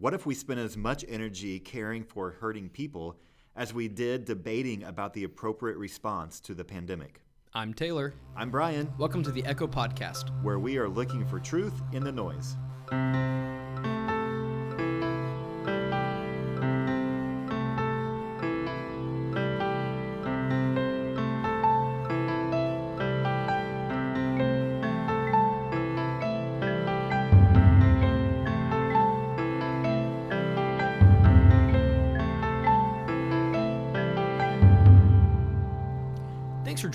[0.00, 3.18] What if we spent as much energy caring for hurting people
[3.56, 7.20] as we did debating about the appropriate response to the pandemic?
[7.52, 8.14] I'm Taylor.
[8.36, 10.30] I'm Brian, Welcome to the Echo Podcast.
[10.44, 12.56] where we are looking for truth in the noise.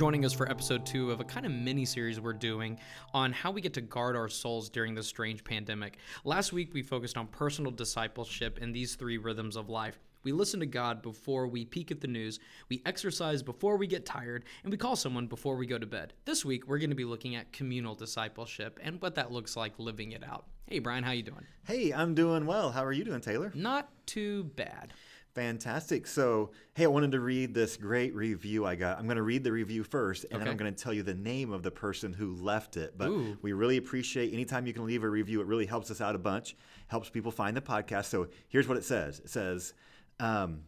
[0.03, 2.77] Joining us for episode two of a kind of mini series we're doing
[3.13, 5.98] on how we get to guard our souls during this strange pandemic.
[6.25, 9.97] Last week, we focused on personal discipleship and these three rhythms of life.
[10.23, 14.05] We listen to God before we peek at the news, we exercise before we get
[14.05, 16.11] tired, and we call someone before we go to bed.
[16.25, 19.80] This week, we're going to be looking at communal discipleship and what that looks like
[19.80, 20.47] living it out.
[20.67, 21.45] Hey, Brian, how you doing?
[21.66, 22.72] Hey, I'm doing well.
[22.72, 23.53] How are you doing, Taylor?
[23.55, 24.91] Not too bad.
[25.35, 26.05] Fantastic.
[26.05, 28.99] So, hey, I wanted to read this great review I got.
[28.99, 31.16] I'm going to read the review first, and then I'm going to tell you the
[31.16, 32.95] name of the person who left it.
[32.97, 33.35] But Ooh.
[33.41, 35.41] we really appreciate anytime you can leave a review.
[35.41, 38.05] It really helps us out a bunch, helps people find the podcast.
[38.05, 39.73] So, here's what it says it says,
[40.19, 40.61] um,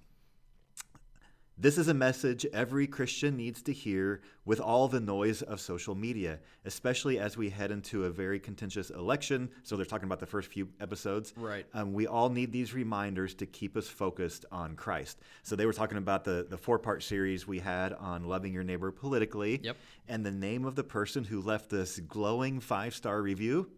[1.57, 5.95] this is a message every Christian needs to hear with all the noise of social
[5.95, 9.49] media, especially as we head into a very contentious election.
[9.63, 11.33] So they're talking about the first few episodes.
[11.37, 11.65] Right.
[11.73, 15.21] Um, we all need these reminders to keep us focused on Christ.
[15.43, 18.63] So they were talking about the, the four part series we had on loving your
[18.63, 19.61] neighbor politically.
[19.63, 19.77] Yep.
[20.09, 23.69] And the name of the person who left this glowing five star review,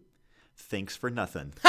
[0.56, 1.52] thanks for nothing.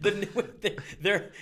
[0.00, 1.32] the, they're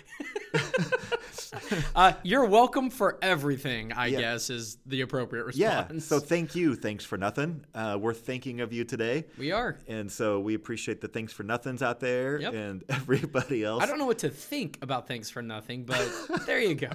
[1.96, 4.20] uh, you're welcome for everything i Yeah.
[4.20, 5.92] guess is the appropriate response.
[5.92, 5.98] yeah.
[6.00, 6.74] So thank you.
[6.76, 7.64] Thanks for nothing.
[7.74, 9.24] Uh, we're thinking of you today.
[9.38, 12.54] we are And so we appreciate the thanks for nothings out there Yep.
[12.54, 13.82] and everybody else.
[13.82, 16.08] i don't know what to think about thanks for nothing but
[16.46, 16.88] there you go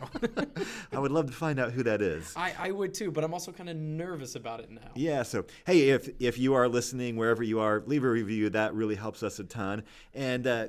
[0.92, 2.34] I would love to find out who that is.
[2.36, 5.46] I, I would too but i'm also kind of nervous about it now Yeah, so
[5.66, 8.50] hey, if if you are listening wherever you are, leave a review.
[8.50, 9.84] That really helps us a ton.
[10.14, 10.68] And uh,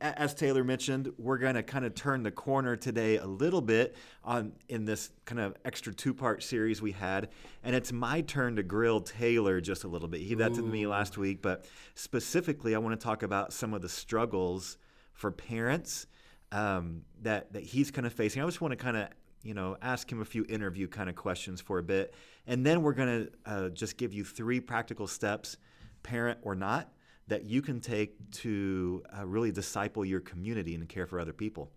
[0.00, 4.52] as Taylor mentioned, we're gonna kind of turn the corner today a little bit on
[4.68, 7.28] in this kind of extra two part series we had,
[7.62, 10.20] and it's my turn to grill Taylor just a little bit.
[10.20, 13.74] He did that to me last week, but specifically, I want to talk about some
[13.74, 14.78] of the struggles
[15.12, 16.06] for parents
[16.52, 18.42] um, that that he's kind of facing.
[18.42, 19.08] I just want to kind of
[19.42, 22.14] you know ask him a few interview kind of questions for a bit,
[22.46, 25.56] and then we're gonna uh, just give you three practical steps,
[26.02, 26.92] parent or not,
[27.28, 31.70] that you can take to uh, really disciple your community and care for other people.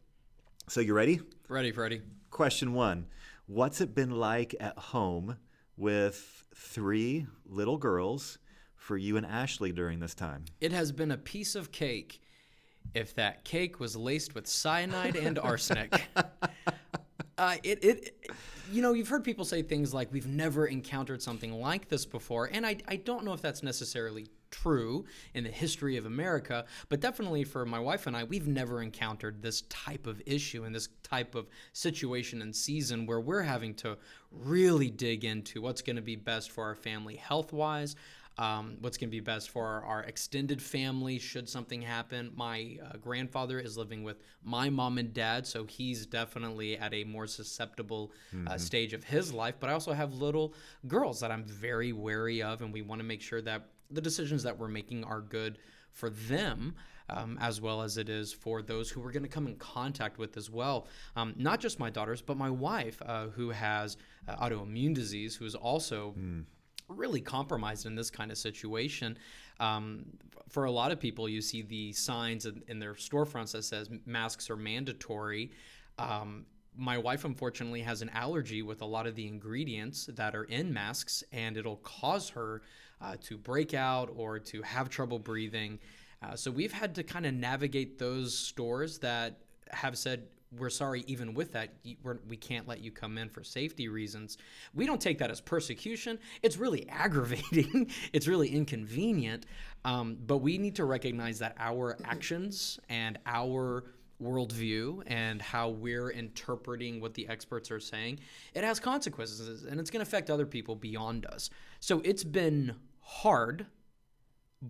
[0.70, 1.22] So you ready?
[1.48, 3.06] ready freddie Question one:
[3.46, 5.38] What's it been like at home
[5.78, 8.38] with three little girls
[8.76, 10.44] for you and Ashley during this time?
[10.60, 12.22] it has been a piece of cake
[12.94, 16.10] if that cake was laced with cyanide and arsenic
[17.38, 18.32] uh, it, it
[18.72, 22.50] you know you've heard people say things like we've never encountered something like this before
[22.52, 27.00] and I, I don't know if that's necessarily true in the history of america but
[27.00, 30.90] definitely for my wife and i we've never encountered this type of issue and this
[31.04, 33.98] type of situation and season where we're having to
[34.32, 37.96] really dig into what's going to be best for our family health wise
[38.40, 42.32] um, what's going to be best for our, our extended family should something happen.
[42.36, 47.04] My uh, grandfather is living with my mom and dad, so he's definitely at a
[47.04, 48.12] more susceptible
[48.48, 49.56] uh, stage of his life.
[49.60, 50.54] But I also have little
[50.88, 54.44] girls that I'm very wary of, and we want to make sure that the decisions
[54.44, 55.60] that we're making are good
[55.92, 56.76] for them.
[57.10, 60.18] Um, as well as it is for those who we're going to come in contact
[60.18, 60.88] with as well.
[61.16, 63.96] Um, not just my daughters, but my wife, uh, who has
[64.28, 66.14] uh, autoimmune disease, who is also
[66.90, 69.18] really compromised in this kind of situation.
[69.62, 70.06] Um,
[70.50, 73.90] for a lot of people, you see the signs in, in their storefronts that says
[74.06, 75.52] masks are mandatory.
[75.98, 80.44] Um, my wife unfortunately has an allergy with a lot of the ingredients that are
[80.44, 82.62] in masks, and it'll cause her
[83.02, 85.80] uh, to break out or to have trouble breathing.
[86.22, 89.40] Uh, so we've had to kind of navigate those stores that
[89.72, 90.24] have said
[90.58, 91.74] we're sorry even with that
[92.28, 94.38] we can't let you come in for safety reasons.
[94.74, 96.20] We don't take that as persecution.
[96.42, 97.92] It's really aggravating.
[98.14, 99.46] It's really inconvenient.
[99.84, 103.84] Um, but we need to recognize that our actions and our
[104.22, 108.20] worldview and how we're interpreting what the experts are saying
[108.56, 111.52] it has consequences and it's going to affect other people beyond us.
[111.80, 112.76] So it's been
[113.08, 113.66] hard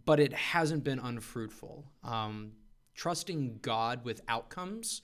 [0.06, 1.86] but it hasn't been unfruitful.
[2.04, 2.54] Um,
[2.96, 5.04] trusting God with outcomes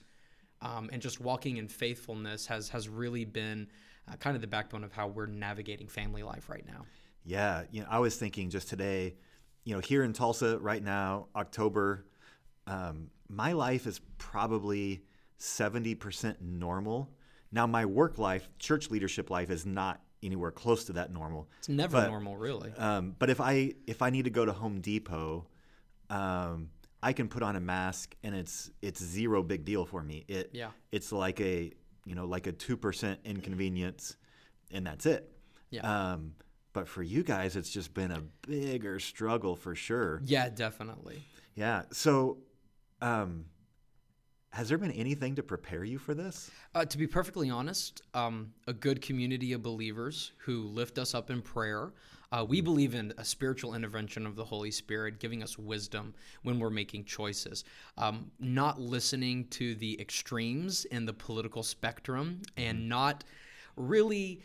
[0.60, 3.68] um, and just walking in faithfulness has has really been
[4.10, 6.84] uh, kind of the backbone of how we're navigating family life right now.
[7.24, 9.14] Yeah, you know, I was thinking just today,
[9.64, 12.04] you know, here in Tulsa right now, October,
[12.66, 15.02] um, my life is probably
[15.38, 17.10] 70% normal.
[17.50, 21.48] Now, my work life, church leadership life, is not anywhere close to that normal.
[21.58, 22.72] It's never But- normal, really.
[22.72, 25.46] Um, but if I if I need to go to Home Depot,
[26.10, 26.70] um,
[27.02, 30.24] I can put on a mask and it's it's zero big deal for me.
[30.28, 30.70] It Yeah.
[30.92, 31.72] it's like a
[32.06, 34.16] you know like a two percent inconvenience,
[34.70, 35.30] and that's it.
[35.70, 36.12] Yeah.
[36.12, 36.34] Um,
[36.72, 40.20] but for you guys, it's just been a bigger struggle for sure.
[40.24, 41.22] yeah, definitely.
[41.54, 41.82] Yeah.
[41.92, 42.38] So,
[43.00, 43.44] um,
[44.54, 46.48] has there been anything to prepare you for this?
[46.76, 51.28] Uh, to be perfectly honest, um, a good community of believers who lift us up
[51.28, 51.92] in prayer.
[52.30, 56.14] Uh, we believe in a spiritual intervention of the Holy Spirit, giving us wisdom
[56.44, 57.64] when we're making choices.
[57.98, 63.24] Um, not listening to the extremes in the political spectrum, and not
[63.76, 64.40] really,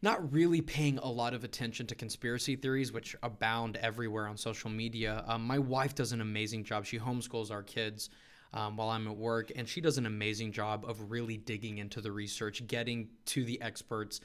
[0.00, 4.70] not really paying a lot of attention to conspiracy theories, which abound everywhere on social
[4.70, 5.22] media.
[5.26, 6.86] Um, my wife does an amazing job.
[6.86, 8.08] She homeschools our kids
[8.52, 12.00] um, while I'm at work, and she does an amazing job of really digging into
[12.00, 14.20] the research, getting to the experts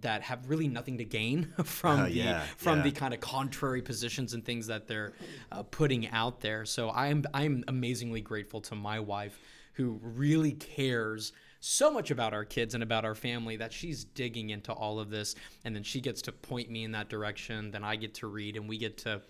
[0.00, 2.84] that have really nothing to gain from Uh, the yeah, from yeah.
[2.84, 5.12] the kind of contrary positions and things that they're
[5.52, 6.64] uh, putting out there.
[6.64, 9.38] So I'm I'm amazingly grateful to my wife
[9.74, 11.32] who really cares
[11.66, 15.10] so much about our kids and about our family that she's digging into all of
[15.10, 15.34] this
[15.64, 18.56] and then she gets to point me in that direction then I get to read
[18.56, 19.20] and we get to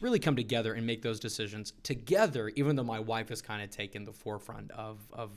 [0.00, 3.70] really come together and make those decisions together even though my wife has kind of
[3.70, 5.30] taken the forefront of of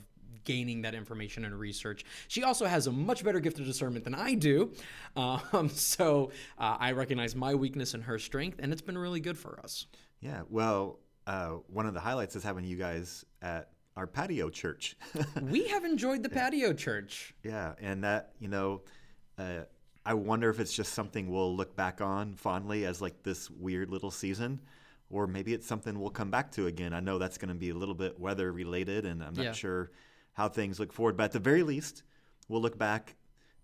[0.44, 2.04] gaining that information and research.
[2.28, 4.72] She also has a much better gift of discernment than I do.
[5.16, 9.38] Um, so uh, I recognize my weakness and her strength, and it's been really good
[9.38, 9.86] for us.
[10.20, 10.42] Yeah.
[10.48, 14.96] Well, uh, one of the highlights is having you guys at our patio church.
[15.42, 17.34] We have enjoyed the patio church.
[17.44, 18.80] yeah, and that you know,
[19.38, 19.64] uh,
[20.06, 23.90] I wonder if it's just something we'll look back on fondly as like this weird
[23.90, 24.60] little season.
[25.10, 26.94] Or maybe it's something we'll come back to again.
[26.94, 29.52] I know that's going to be a little bit weather related, and I'm not Yeah.
[29.52, 29.90] sure
[30.32, 31.16] how things look forward.
[31.16, 32.04] But at the very least,
[32.48, 33.16] we'll look back,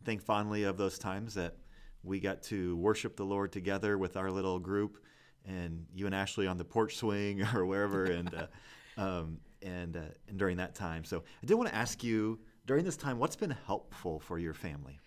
[0.05, 1.55] think fondly of those times that
[2.03, 4.99] we got to worship the Lord together with our little group,
[5.47, 10.01] and you and Ashley on the porch swing or wherever, and uh, um, and uh,
[10.29, 11.05] and during that time.
[11.05, 14.55] So I did want to ask you during this time, what's been helpful for your
[14.55, 15.01] family?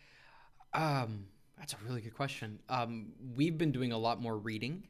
[0.73, 1.25] Um,
[1.57, 2.59] that's a really good question.
[2.69, 4.83] Um, we've been doing a lot more reading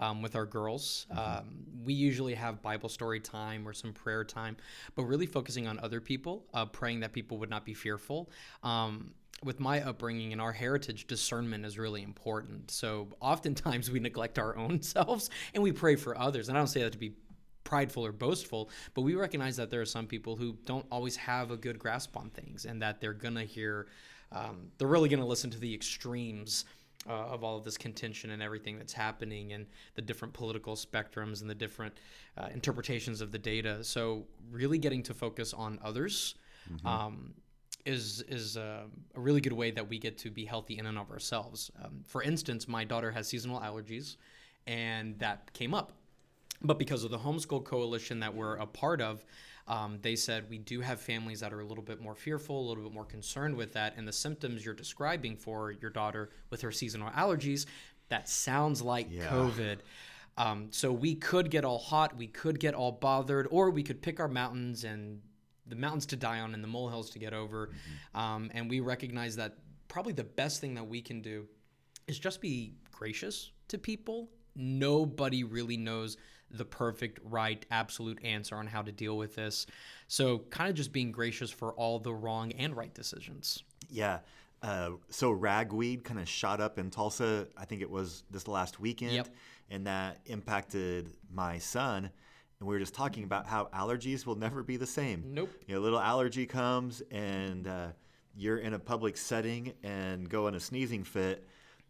[0.00, 1.06] um, with our girls.
[1.16, 4.56] Um, we usually have Bible story time or some prayer time,
[4.94, 8.30] but really focusing on other people, uh, praying that people would not be fearful.
[8.62, 9.14] Um,
[9.44, 12.70] with my upbringing and our heritage, discernment is really important.
[12.72, 16.48] So oftentimes we neglect our own selves and we pray for others.
[16.48, 17.14] And I don't say that to be
[17.68, 21.50] prideful or boastful, but we recognize that there are some people who don't always have
[21.50, 23.88] a good grasp on things and that they're going to hear,
[24.32, 26.64] um, they're really going to listen to the extremes
[27.06, 29.66] uh, of all of this contention and everything that's happening and
[29.96, 31.92] the different political spectrums and the different
[32.38, 33.84] uh, interpretations of the data.
[33.84, 36.36] So, really getting to focus on others.
[36.84, 37.34] Um,
[37.86, 38.82] is is uh,
[39.14, 41.70] a really good way that we get to be healthy in and of ourselves.
[41.82, 44.16] Um, for instance, my daughter has seasonal allergies,
[44.66, 45.92] and that came up.
[46.62, 49.24] But because of the homeschool coalition that we're a part of,
[49.68, 52.66] um, they said we do have families that are a little bit more fearful, a
[52.68, 56.62] little bit more concerned with that, and the symptoms you're describing for your daughter with
[56.62, 57.66] her seasonal allergies,
[58.08, 59.28] that sounds like Yeah.
[59.28, 59.78] COVID.
[60.38, 64.00] Um, so we could get all hot, we could get all bothered, or we could
[64.00, 65.20] pick our mountains and
[65.66, 67.70] the mountains to die on and the molehills to get over.
[68.14, 71.46] Um, and we recognize that probably the best thing that we can do
[72.06, 74.30] is just be gracious to people.
[74.54, 76.16] Nobody really knows
[76.50, 79.66] the perfect, right, absolute answer on how to deal with this.
[80.06, 83.62] So, kind of just being gracious for all the wrong and right decisions.
[83.90, 84.20] Yeah.
[84.60, 87.46] Uh, so ragweed kind of shot up in Tulsa.
[87.56, 89.28] I think it was this last weekend, Yep.
[89.70, 92.10] and that impacted my son.
[92.58, 95.22] And we were just talking about how allergies will never be the same.
[95.28, 95.50] Nope.
[95.66, 97.88] You know, a little allergy comes, and uh,
[98.36, 101.46] you're in a public setting and go in a sneezing fit.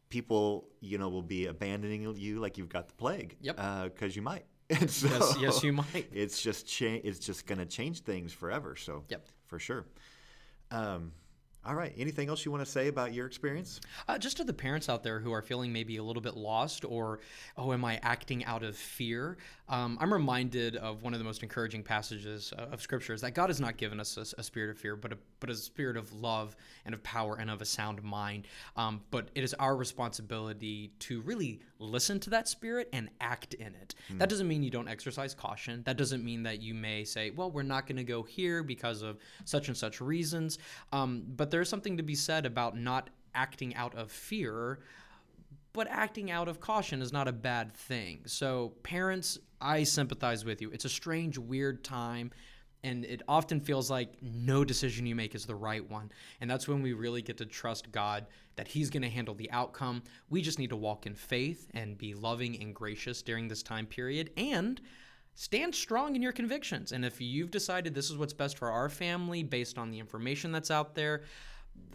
[0.08, 3.36] People, you know, will be abandoning you like you've got the plague.
[3.40, 3.56] Yep.
[3.94, 4.44] Because you might.
[4.70, 6.08] And so Yes, yes, you might.
[6.12, 8.76] It's just cha- It's just going to change things forever.
[8.76, 9.02] So.
[9.08, 9.26] Yep.
[9.46, 9.86] For sure.
[10.70, 11.12] Um,
[11.68, 11.92] all right.
[11.98, 13.82] Anything else you want to say about your experience?
[14.08, 16.82] Uh, just to the parents out there who are feeling maybe a little bit lost
[16.86, 17.20] or,
[17.58, 19.36] oh, am I acting out of fear?
[19.68, 23.34] Um, I'm reminded of one of the most encouraging passages uh, of Scripture is that
[23.34, 25.98] God has not given us a, a spirit of fear, but a, but a spirit
[25.98, 26.56] of love
[26.86, 28.46] and of power and of a sound mind.
[28.74, 33.74] Um, but it is our responsibility to really listen to that spirit and act in
[33.74, 33.94] it.
[34.10, 35.82] That doesn't mean you don't exercise caution.
[35.84, 39.02] That doesn't mean that you may say, well, we're not going to go here because
[39.02, 40.58] of such and such reasons.
[40.92, 44.80] Um, but there's something to be said about not acting out of fear
[45.72, 48.22] but acting out of caution is not a bad thing.
[48.26, 50.70] So, parents, I sympathize with you.
[50.70, 52.32] It's a strange, weird time.
[52.84, 56.12] And it often feels like no decision you make is the right one.
[56.40, 59.50] And that's when we really get to trust God that He's going to handle the
[59.50, 60.02] outcome.
[60.30, 63.86] We just need to walk in faith and be loving and gracious during this time
[63.86, 64.80] period and
[65.34, 66.92] stand strong in your convictions.
[66.92, 70.50] And if you've decided this is what's best for our family based on the information
[70.50, 71.22] that's out there,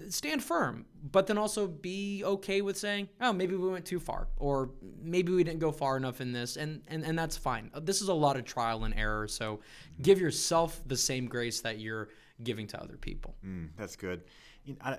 [0.09, 4.27] stand firm, but then also be okay with saying, oh, maybe we went too far,
[4.37, 4.71] or
[5.01, 7.69] maybe we didn't go far enough in this, and and, and that's fine.
[7.81, 9.59] This is a lot of trial and error, so
[10.01, 12.09] give yourself the same grace that you're
[12.43, 13.35] giving to other people.
[13.45, 14.23] Mm, that's good.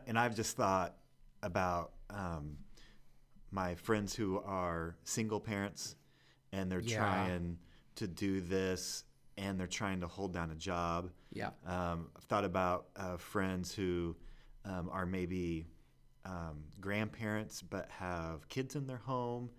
[0.06, 0.96] And I've just thought
[1.42, 2.56] about um,
[3.50, 5.96] my friends who are single parents,
[6.52, 6.98] and they're yeah.
[6.98, 7.58] trying
[7.96, 9.04] to do this,
[9.36, 11.10] and they're trying to hold down a job.
[11.32, 11.50] Yeah.
[11.66, 14.16] Um, I've thought about uh, friends who
[14.64, 15.66] um, are maybe
[16.24, 19.50] um, grandparents but have kids in their home.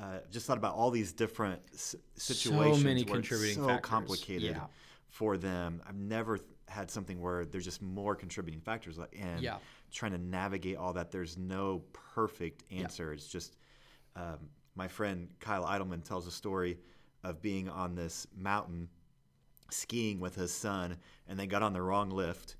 [0.00, 3.88] Uh, just thought about all these different s- situations so many contributing so factors.
[3.88, 4.66] complicated yeah.
[5.08, 5.80] for them.
[5.88, 9.58] I've never th- had something where there's just more contributing factors, and yeah.
[9.92, 11.12] trying to navigate all that.
[11.12, 13.08] There's no perfect answer.
[13.08, 13.14] Yeah.
[13.14, 13.56] It's just
[14.16, 16.78] um, my friend Kyle Idleman tells a story
[17.22, 18.88] of being on this mountain
[19.70, 20.96] skiing with his son,
[21.28, 22.56] and they got on the wrong lift.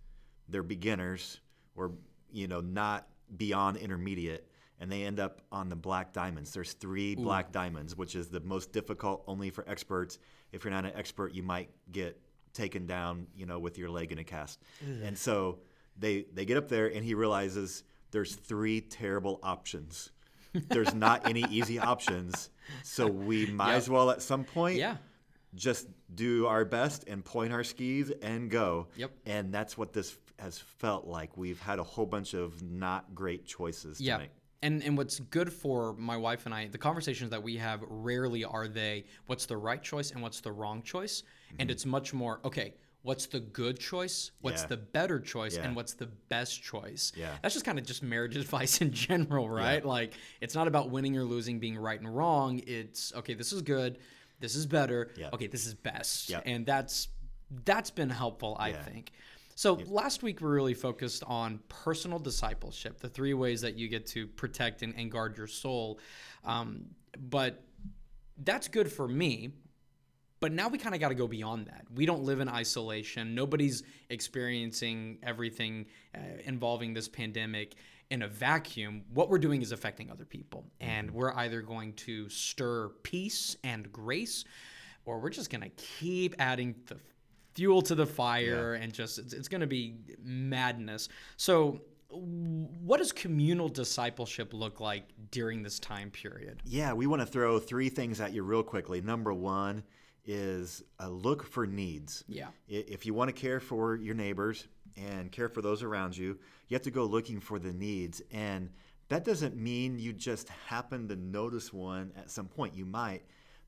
[0.48, 1.40] They're beginners
[1.76, 1.92] or
[2.32, 4.46] you know not beyond intermediate
[4.80, 7.22] and they end up on the black diamonds there's three Ooh.
[7.22, 10.18] black diamonds which is the most difficult only for experts
[10.52, 12.20] if you're not an expert you might get
[12.52, 14.60] taken down you know with your leg in a cast
[15.02, 15.58] and so
[15.98, 20.10] they they get up there and he realizes there's three terrible options
[20.68, 22.50] there's not any easy options
[22.82, 23.76] so we might yep.
[23.76, 24.96] as well at some point yeah
[25.54, 28.88] just do our best and point our skis and go.
[28.96, 29.10] Yep.
[29.26, 31.36] And that's what this has felt like.
[31.36, 34.14] We've had a whole bunch of not great choices yeah.
[34.14, 34.30] tonight.
[34.62, 38.44] And, and what's good for my wife and I, the conversations that we have rarely
[38.44, 41.22] are they what's the right choice and what's the wrong choice.
[41.22, 41.56] Mm-hmm.
[41.60, 44.68] And it's much more, okay, what's the good choice, what's yeah.
[44.68, 45.64] the better choice, yeah.
[45.64, 47.12] and what's the best choice.
[47.14, 47.34] Yeah.
[47.42, 49.82] That's just kind of just marriage advice in general, right?
[49.82, 49.88] Yeah.
[49.88, 52.62] Like it's not about winning or losing, being right and wrong.
[52.66, 53.98] It's okay, this is good
[54.40, 55.10] this is better.
[55.32, 56.32] Okay, this is best.
[56.44, 57.08] And that's
[57.64, 59.12] that's been helpful, I think.
[59.54, 59.86] So yep.
[59.88, 64.26] last week we really focused on personal discipleship, the three ways that you get to
[64.26, 66.00] protect and, and guard your soul.
[66.44, 66.86] Um,
[67.30, 67.62] but
[68.42, 69.50] that's good for me.
[70.40, 71.86] But now we kind of got to go beyond that.
[71.94, 73.34] We don't live in isolation.
[73.34, 77.76] Nobody's experiencing everything uh, involving this pandemic
[78.10, 80.64] in a vacuum, what we're doing is affecting other people.
[80.80, 81.16] And mm-hmm.
[81.16, 84.44] we're either going to stir peace and grace,
[85.04, 86.96] or we're just going to keep adding the
[87.54, 88.82] fuel to the fire yeah.
[88.82, 91.08] and just, it's, it's going to be madness.
[91.36, 91.80] So,
[92.10, 96.62] what does communal discipleship look like during this time period?
[96.64, 99.00] Yeah, we want to throw three things at you real quickly.
[99.00, 99.82] Number one
[100.24, 102.22] is a look for needs.
[102.28, 102.48] Yeah.
[102.68, 106.74] If you want to care for your neighbors, and care for those around you, you
[106.74, 108.22] have to go looking for the needs.
[108.30, 108.70] And
[109.08, 112.74] that doesn't mean you just happen to notice one at some point.
[112.74, 113.22] You might,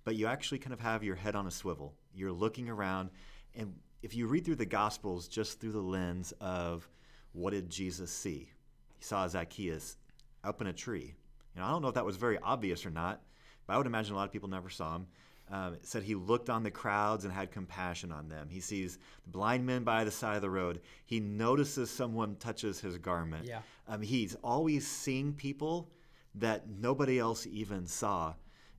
[0.05, 1.95] but you actually kind of have your head on a swivel.
[2.14, 3.11] You're looking around.
[3.56, 6.88] And if you read through the Gospels just through the lens of
[7.32, 8.50] what did Jesus see?
[8.96, 9.96] He saw Zacchaeus
[10.44, 11.14] up in a tree.
[11.54, 13.22] You know, I don't know if that was very obvious or not,
[13.66, 15.06] but I would imagine a lot of people never saw him.
[15.50, 18.48] Um, it said he looked on the crowds and had compassion on them.
[18.50, 18.98] He sees
[19.28, 20.80] blind men by the side of the road.
[21.04, 23.46] He notices someone touches his garment.
[23.46, 23.60] Yeah.
[23.86, 25.88] Um, he's always seeing people
[26.34, 28.34] that nobody else even saw.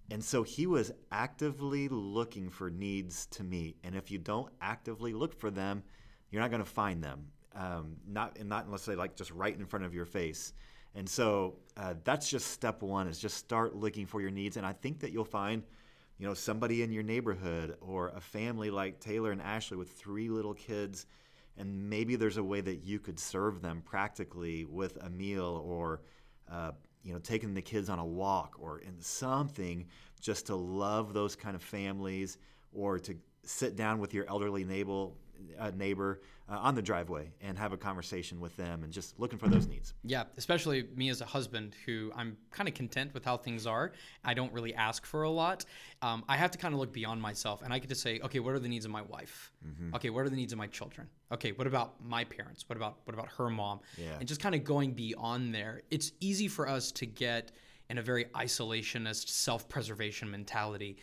[0.10, 3.78] And so he was actively looking for needs to meet.
[3.84, 5.84] And if you don't actively look for them,
[6.32, 7.28] you're not going to find them.
[7.56, 10.54] Um, not and not unless they like just right in front of your face.
[10.96, 14.58] And so uh, that's just step one: is just start looking for your needs.
[14.58, 15.64] And I think that you'll find
[16.20, 20.30] you know somebody in your neighborhood or a family like Taylor and Ashley with three
[20.30, 21.08] little kids
[21.58, 26.02] and maybe there's a way that you could serve them practically with a meal or
[26.52, 26.72] uh,
[27.04, 29.86] you know taking the kids on a walk or in something
[30.20, 32.38] just to love those kind of families
[32.74, 35.08] or to sit down with your elderly neighbor
[35.60, 39.38] uh, neighbor uh, on the driveway and have a conversation with them and just looking
[39.38, 39.94] for those needs.
[40.04, 43.92] Yeah, especially me as a husband who I'm kind of content with how things are.
[44.24, 45.66] I don't really ask for a lot.
[46.02, 48.40] Um, I have to kind of look beyond myself and I get to say, okay,
[48.40, 49.52] what are the needs of my wife?
[49.66, 49.96] Mm-hmm.
[49.96, 51.08] Okay, what are the needs of my children?
[51.32, 52.68] Okay, what about my parents?
[52.70, 53.82] What about what about her mom?
[53.98, 54.18] Yeah.
[54.20, 55.82] And just kind of going beyond there.
[55.92, 57.52] It's easy for us to get
[57.90, 60.98] in a very isolationist self-preservation mentality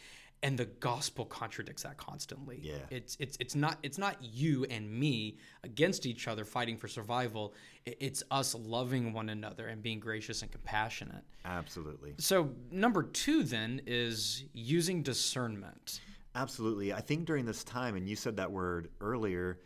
[0.44, 2.60] and the gospel contradicts that constantly.
[2.62, 2.74] Yeah.
[2.90, 7.54] It's it's it's not it's not you and me against each other fighting for survival.
[7.86, 11.24] It's us loving one another and being gracious and compassionate.
[11.46, 12.14] Absolutely.
[12.18, 16.00] So number two then is using discernment.
[16.34, 16.92] Absolutely.
[16.92, 19.60] I think during this time, and you said that word earlier,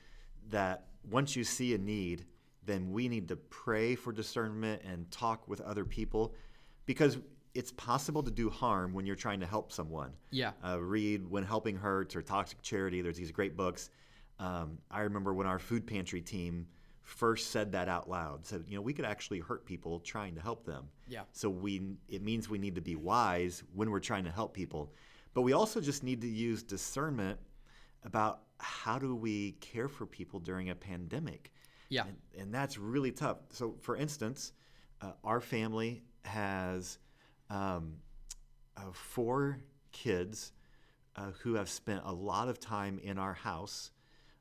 [0.51, 2.25] that once you see a need,
[2.67, 6.35] then we need to pray for discernment and talk with other people
[6.87, 7.19] because
[7.59, 10.13] it's possible to do harm when you're trying to help someone.
[10.31, 10.53] Yeah.
[10.65, 13.03] Uh, read When Helping Hurts or Toxic Charity.
[13.03, 13.91] There's these great books.
[14.39, 16.69] Um, I remember when our food pantry team
[17.03, 18.47] first said that out loud.
[18.47, 20.85] Said, you know, we could actually hurt people trying to help them.
[21.09, 21.23] Yeah.
[21.33, 24.93] So we it means we need to be wise when we're trying to help people.
[25.35, 27.41] But we also just need to use discernment
[28.05, 31.51] about how do we care for people during a pandemic.
[31.89, 32.05] Yeah.
[32.05, 33.39] And, and that's really tough.
[33.51, 34.53] So, for instance,
[35.03, 36.99] uh, our family has
[37.51, 37.95] um,
[38.77, 39.59] uh, four
[39.93, 40.53] kids
[41.17, 43.91] uh, who have spent a lot of time in our house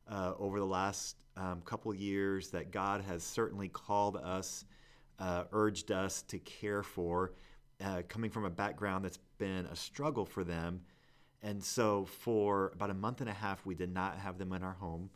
[0.10, 4.66] uh, over the last um, couple years that God has certainly called us,
[5.20, 7.34] uh, urged us to care for,
[7.84, 10.82] uh, coming from a background that's been a struggle for them.
[11.44, 14.64] And so, for about a month and a half, we did not have them in
[14.64, 15.10] our home.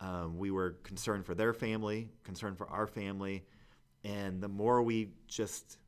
[0.00, 3.44] Um, we were concerned for their family, concerned for our family.
[4.04, 5.78] And the more we just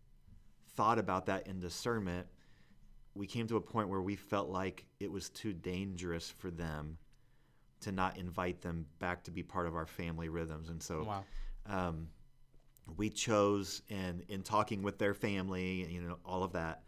[0.78, 2.24] thought about that in discernment,
[3.16, 6.96] we came to a point where we felt like it was too dangerous for them
[7.80, 10.68] to not invite them back to be part of our family rhythms.
[10.68, 11.24] And so Wow.
[11.66, 12.08] um,
[12.96, 16.84] we chose, and in talking with their family, you know, all of that,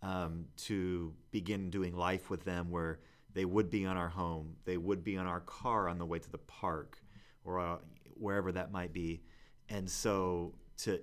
[0.00, 2.98] um, to begin doing life with them where
[3.34, 6.18] they would be on our home, they would be on our car on the way
[6.18, 6.98] to the park,
[7.44, 7.76] or uh,
[8.14, 9.20] wherever that might be.
[9.68, 11.02] And so to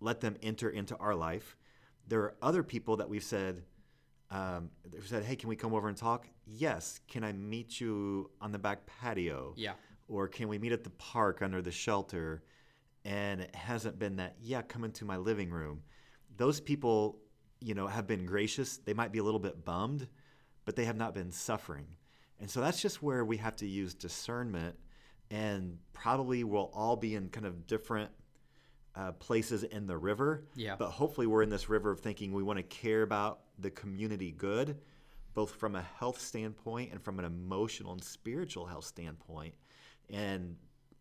[0.00, 1.56] let them enter into our life.
[2.08, 3.62] There are other people that we've said,
[4.30, 6.26] um, they've said, hey, can we come over and talk?
[6.46, 7.00] Yes.
[7.06, 9.54] Can I meet you on the back patio?
[9.56, 9.74] Yeah.
[10.08, 12.42] Or can we meet at the park under the shelter?
[13.04, 15.82] And it hasn't been that, yeah, come into my living room.
[16.36, 17.20] Those people,
[17.60, 18.78] you know, have been gracious.
[18.78, 20.08] They might be a little bit bummed,
[20.64, 21.86] but they have not been suffering.
[22.40, 24.76] And so that's just where we have to use discernment.
[25.30, 28.10] And probably we'll all be in kind of different
[28.94, 30.44] uh, places in the river.
[30.54, 30.76] Yeah.
[30.76, 34.32] But hopefully we're in this river of thinking we want to care about the community
[34.32, 34.78] good,
[35.34, 39.54] both from a health standpoint and from an emotional and spiritual health standpoint.
[40.10, 40.56] And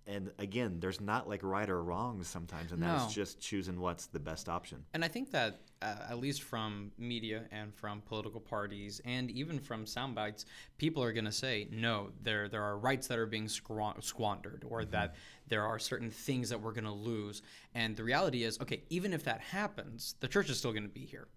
[0.08, 2.88] and again, there's not like right or wrong sometimes, and No.
[2.98, 4.86] that's just choosing what's the best option.
[4.93, 9.60] And I think that, uh, at least from media and from political parties and even
[9.60, 10.46] from sound bites,
[10.78, 14.63] people are going to say, no, there, there are rights that are being squan- squandered
[14.67, 15.15] or that
[15.50, 17.41] there are certain things that we're going to lose.
[17.76, 20.89] And the reality is, okay, even if that happens, the church is still going to
[20.89, 21.28] be here.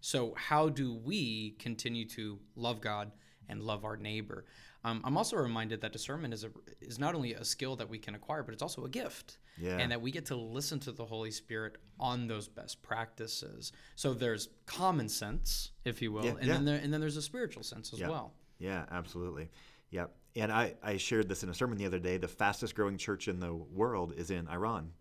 [0.00, 3.12] So, how do we continue to love God
[3.48, 4.44] and love our neighbor?
[4.86, 7.98] Um, I'm also reminded that discernment is, a, is not only a skill that we
[7.98, 9.78] can acquire, but it's also a gift Yeah.
[9.78, 13.72] and that we get to listen to the Holy Spirit on those best practices.
[13.96, 16.52] So there's common sense, if you will, Yeah, and yeah.
[16.54, 18.10] then there, and then there's a spiritual sense as Yeah.
[18.10, 18.32] well.
[18.60, 19.50] Yeah, absolutely.
[19.90, 20.14] Yep.
[20.36, 22.16] And I, I shared this in a sermon the other day.
[22.16, 24.92] The fastest growing church in the world is in Iran,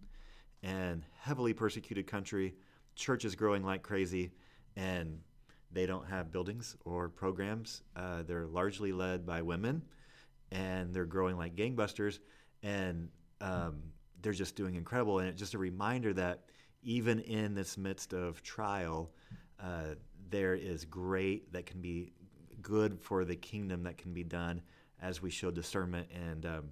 [0.63, 2.55] and heavily persecuted country.
[2.95, 4.31] Church is growing like crazy,
[4.75, 5.19] and
[5.71, 7.81] they don't have buildings or programs.
[7.95, 9.81] Uh, they're largely led by women,
[10.51, 12.19] and they're growing like gangbusters,
[12.63, 13.09] and
[13.41, 13.81] um,
[14.21, 15.19] they're just doing incredible.
[15.19, 16.45] And it's just a reminder that
[16.83, 19.11] even in this midst of trial,
[19.59, 19.95] uh,
[20.29, 22.13] there is great that can be
[22.61, 24.61] good for the kingdom that can be done
[25.01, 26.63] as we show discernment and um,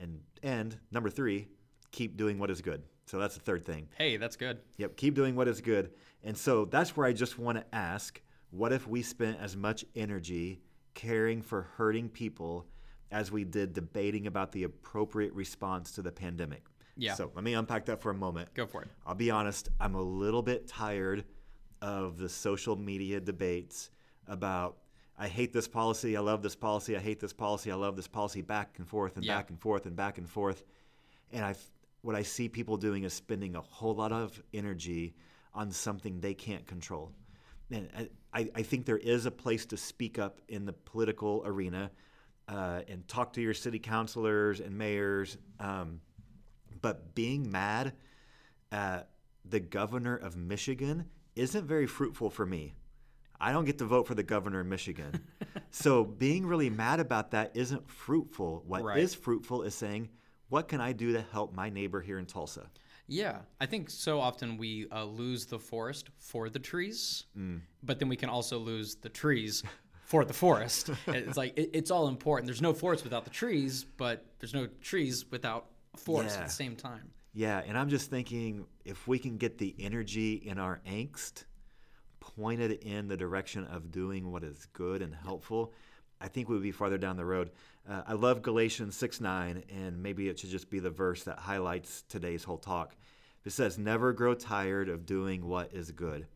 [0.00, 1.48] and and number three,
[1.90, 2.82] keep doing what is good.
[3.06, 3.88] So that's the third thing.
[3.96, 4.58] Hey, that's good.
[4.76, 5.90] Yep, keep doing what is good.
[6.22, 9.84] And so that's where I just want to ask what if we spent as much
[9.94, 10.60] energy
[10.94, 12.66] caring for hurting people
[13.10, 16.64] as we did debating about the appropriate response to the pandemic?
[16.96, 17.14] Yeah.
[17.14, 18.52] So let me unpack that for a moment.
[18.54, 18.88] Go for it.
[19.06, 21.24] I'll be honest, I'm a little bit tired
[21.80, 23.90] of the social media debates
[24.26, 24.78] about
[25.20, 28.06] I hate this policy, I love this policy, I hate this policy, I love this
[28.06, 29.36] policy, back and forth and Yeah.
[29.36, 30.64] back and forth and back and forth.
[31.32, 31.54] And I,
[32.02, 35.14] what I see people doing is spending a whole lot of energy
[35.54, 37.12] on something they can't control.
[37.70, 37.88] And
[38.32, 41.90] I- I, think there is a place to speak up in the political arena
[42.46, 45.36] uh, and talk to your city councilors and mayors.
[45.58, 46.00] Um,
[46.80, 47.94] but being mad
[48.70, 49.10] at
[49.44, 52.74] the governor of Michigan isn't very fruitful for me.
[53.40, 55.20] I don't get to vote for the governor of Michigan.
[55.70, 58.62] so being really mad about that isn't fruitful.
[58.66, 59.22] What is Right.
[59.24, 60.08] fruitful is saying,
[60.48, 62.70] what can I do to help my neighbor here in Tulsa?
[63.08, 67.62] Yeah, I think so often we uh, lose the forest for the trees, Mm.
[67.82, 69.62] but then we can also lose the trees
[70.04, 70.90] for the forest.
[71.06, 72.46] it's like it, it's all important.
[72.46, 75.66] There's no forest without the trees, but there's no trees without
[75.96, 76.42] forest Yeah.
[76.42, 77.10] at the same time.
[77.32, 81.44] Yeah, and I'm just thinking if we can get the energy in our angst
[82.20, 85.72] pointed in the direction of doing what is good and helpful,
[86.20, 87.50] I think we would be farther down the road.
[87.88, 91.38] Uh, I love Galatians 6 9, and maybe it should just be the verse that
[91.38, 92.96] highlights today's whole talk.
[93.44, 96.26] It says, Never grow tired of doing what is good.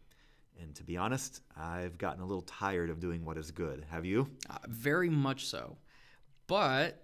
[0.61, 3.85] And to be honest, I've gotten a little tired of doing what is good.
[3.90, 4.31] Have you?
[4.49, 5.77] Uh, very much so.
[6.47, 7.03] But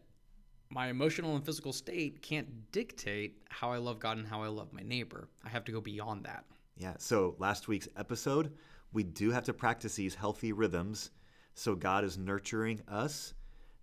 [0.71, 4.73] my emotional and physical state can't dictate how I love God and how I love
[4.73, 5.29] my neighbor.
[5.45, 6.45] I have to go beyond that.
[6.77, 6.95] Yeah.
[6.99, 8.53] So last week's episode,
[8.93, 11.11] we do have to practice these healthy rhythms.
[11.59, 13.35] So God is nurturing us.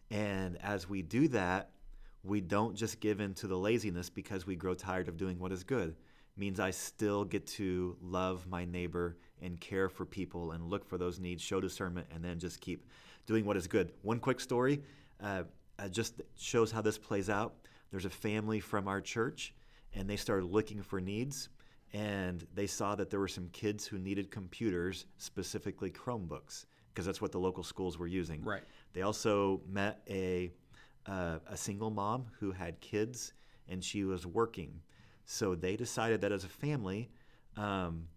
[0.10, 1.72] And as we do that,
[2.24, 5.52] we don't just give in to the laziness because we grow tired of doing what
[5.52, 5.94] is good.
[6.38, 10.98] means I still get to love my neighbor and care for people and look for
[10.98, 12.86] those needs, show discernment, and then just keep
[13.26, 13.92] doing what is good.
[14.04, 14.82] One quick story
[15.22, 15.44] uh,
[15.78, 17.56] uh, just shows how this plays out.
[17.92, 19.54] There's a family from our church,
[19.94, 21.50] and they started looking for needs
[21.94, 27.22] and they saw that there were some kids who needed computers, specifically Chromebooks, because that's
[27.22, 28.42] what the local schools were using.
[28.44, 28.64] Right.
[28.94, 30.52] They also met a
[31.06, 33.34] uh, a single mom who had kids,
[33.68, 34.82] and she was working.
[35.26, 37.12] So they decided that as a family,
[37.58, 38.08] um,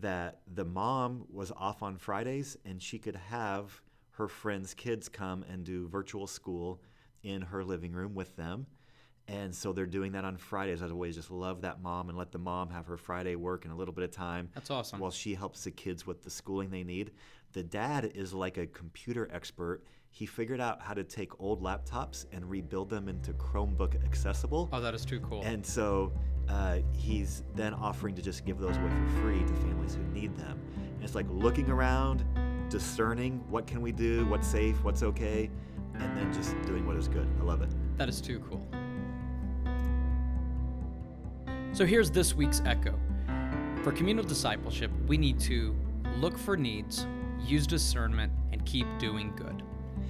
[0.00, 5.44] that the mom was off on Fridays, and she could have her friends' kids come
[5.50, 6.82] and do virtual school
[7.22, 8.66] in her living room with them.
[9.28, 12.16] And so they're doing that on Fridays as a way just love that mom and
[12.16, 15.00] let the mom have her Friday work and a little bit of time That's awesome.
[15.00, 17.10] while she helps the kids with the schooling they need.
[17.52, 19.82] The dad is like a computer expert.
[20.10, 24.68] He figured out how to take old laptops and rebuild them into Chromebook accessible.
[24.72, 25.42] oh, that is too cool.
[25.44, 26.12] And so
[26.48, 30.36] uh, he's then offering to just give those away for free to families who need
[30.36, 30.60] them.
[30.94, 32.24] And it's like looking around,
[32.70, 35.50] discerning what can we do, what's safe, what's okay,
[35.94, 37.26] and then just doing what is good.
[37.40, 37.70] I love it.
[37.96, 38.66] That is too cool.
[41.76, 42.98] So here's this week's echo.
[43.82, 45.76] For communal discipleship, we need to
[46.16, 47.06] look for needs,
[47.38, 49.62] use discernment, and keep doing good.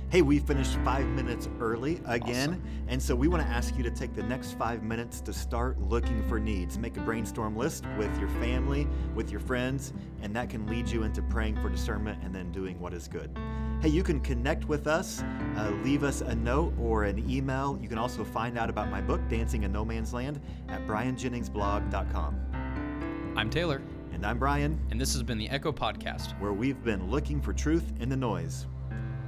[0.09, 2.50] Hey, we finished five minutes early again.
[2.50, 2.85] Awesome.
[2.87, 5.81] And so we want to ask you to take the next five minutes to start
[5.81, 6.79] looking for needs.
[6.79, 11.02] Make a brainstorm list with your family, with your friends, and that can lead you
[11.02, 13.37] into praying for discernment and then doing what is good.
[13.83, 15.23] Hey, you can connect with us,
[15.57, 17.79] uh, leave us a note or an email.
[17.81, 23.35] You can also find out about my book, Dancing in No Man's Land, at brianjenningsblog.com.
[23.37, 26.41] I'm Taylor, And I'm Brian, and this has been the Echo Podcast.
[26.41, 28.67] where we've been looking for truth in the noise.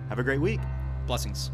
[0.08, 0.60] Have a great week.
[1.06, 1.50] Blessings.